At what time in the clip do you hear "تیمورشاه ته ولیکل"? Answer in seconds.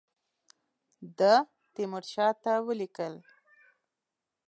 1.73-3.13